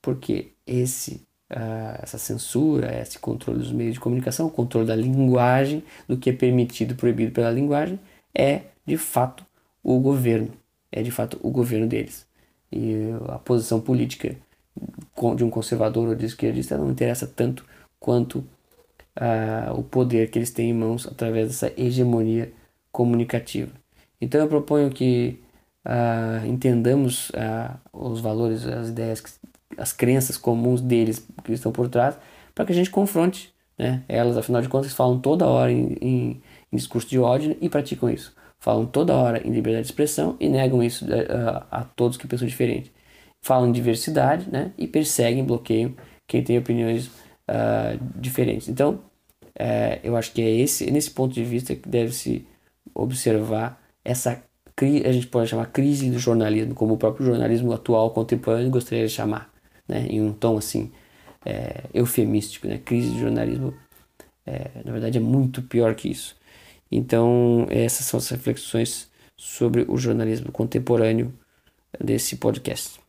Porque 0.00 0.52
esse, 0.66 1.26
uh, 1.50 2.00
essa 2.02 2.16
censura, 2.16 2.98
esse 2.98 3.18
controle 3.18 3.58
dos 3.58 3.70
meios 3.70 3.94
de 3.94 4.00
comunicação, 4.00 4.46
o 4.46 4.50
controle 4.50 4.86
da 4.86 4.96
linguagem, 4.96 5.84
do 6.08 6.16
que 6.16 6.30
é 6.30 6.32
permitido 6.32 6.92
e 6.92 6.94
proibido 6.94 7.32
pela 7.32 7.50
linguagem, 7.50 8.00
é 8.34 8.62
de 8.86 8.96
fato 8.96 9.44
o 9.82 10.00
governo, 10.00 10.50
é 10.90 11.02
de 11.02 11.10
fato 11.10 11.38
o 11.42 11.50
governo 11.50 11.86
deles. 11.86 12.26
E 12.72 13.10
a 13.28 13.38
posição 13.38 13.78
política 13.78 14.36
de 15.36 15.44
um 15.44 15.50
conservador 15.50 16.08
ou 16.08 16.14
de 16.14 16.26
esquerdista 16.26 16.76
não 16.76 16.90
interessa 16.90 17.26
tanto 17.26 17.64
quanto 17.98 18.38
uh, 19.18 19.72
o 19.78 19.82
poder 19.82 20.30
que 20.30 20.38
eles 20.38 20.50
têm 20.50 20.70
em 20.70 20.74
mãos 20.74 21.06
através 21.06 21.48
dessa 21.48 21.72
hegemonia 21.76 22.52
comunicativa. 22.92 23.70
Então 24.20 24.40
eu 24.40 24.48
proponho 24.48 24.90
que 24.90 25.40
uh, 25.86 26.46
entendamos 26.46 27.30
uh, 27.30 27.78
os 27.92 28.20
valores, 28.20 28.66
as 28.66 28.88
ideias, 28.88 29.22
as 29.76 29.92
crenças 29.92 30.36
comuns 30.36 30.80
deles 30.80 31.26
que 31.42 31.52
estão 31.52 31.72
por 31.72 31.88
trás, 31.88 32.16
para 32.54 32.64
que 32.64 32.72
a 32.72 32.74
gente 32.74 32.90
confronte 32.90 33.52
né, 33.78 34.02
elas. 34.08 34.36
Afinal 34.36 34.62
de 34.62 34.68
contas, 34.68 34.92
falam 34.92 35.18
toda 35.18 35.46
hora 35.46 35.72
em, 35.72 35.96
em, 36.00 36.42
em, 36.72 36.76
discurso 36.76 37.08
de 37.08 37.18
ódio 37.18 37.56
e 37.60 37.68
praticam 37.68 38.10
isso. 38.10 38.34
Falam 38.58 38.86
toda 38.86 39.14
hora 39.14 39.46
em 39.46 39.50
liberdade 39.50 39.86
de 39.86 39.92
expressão 39.92 40.36
e 40.40 40.48
negam 40.48 40.82
isso 40.82 41.04
a, 41.70 41.80
a 41.80 41.84
todos 41.84 42.16
que 42.16 42.26
pensam 42.26 42.48
diferente 42.48 42.92
falam 43.44 43.70
diversidade 43.70 44.50
né, 44.50 44.72
e 44.78 44.88
perseguem, 44.88 45.44
bloqueiam 45.44 45.94
quem 46.26 46.42
tem 46.42 46.56
opiniões 46.56 47.08
uh, 47.08 48.00
diferentes. 48.16 48.70
Então, 48.70 49.02
uh, 49.60 50.00
eu 50.02 50.16
acho 50.16 50.32
que 50.32 50.40
é 50.40 50.50
esse, 50.50 50.90
nesse 50.90 51.10
ponto 51.10 51.34
de 51.34 51.44
vista 51.44 51.74
que 51.76 51.86
deve 51.86 52.12
se 52.12 52.46
observar 52.94 53.78
essa 54.02 54.42
a 55.06 55.12
gente 55.12 55.28
pode 55.28 55.48
chamar 55.48 55.66
crise 55.66 56.10
do 56.10 56.18
jornalismo, 56.18 56.74
como 56.74 56.94
o 56.94 56.96
próprio 56.96 57.24
jornalismo 57.24 57.72
atual 57.72 58.10
contemporâneo 58.10 58.72
gostaria 58.72 59.06
de 59.06 59.12
chamar, 59.12 59.48
né, 59.86 60.04
em 60.10 60.20
um 60.20 60.32
tom 60.32 60.56
assim 60.56 60.90
é, 61.46 61.84
eufemístico, 61.94 62.66
né, 62.66 62.78
crise 62.84 63.10
do 63.10 63.20
jornalismo, 63.20 63.72
é, 64.44 64.82
na 64.84 64.90
verdade 64.90 65.16
é 65.16 65.20
muito 65.20 65.62
pior 65.62 65.94
que 65.94 66.10
isso. 66.10 66.34
Então 66.90 67.68
essas 67.70 68.04
são 68.06 68.18
as 68.18 68.28
reflexões 68.30 69.08
sobre 69.36 69.84
o 69.86 69.96
jornalismo 69.96 70.50
contemporâneo 70.50 71.32
desse 72.00 72.34
podcast. 72.34 73.03